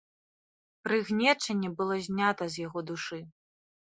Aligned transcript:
Прыгнечанне 0.87 1.69
было 1.81 1.95
знята 2.07 2.43
з 2.53 2.65
яго 2.67 2.79
душы. 2.93 3.19